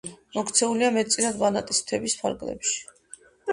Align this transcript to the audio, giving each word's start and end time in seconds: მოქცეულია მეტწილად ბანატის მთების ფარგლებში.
მოქცეულია 0.37 0.89
მეტწილად 0.95 1.37
ბანატის 1.43 1.83
მთების 1.85 2.19
ფარგლებში. 2.25 2.83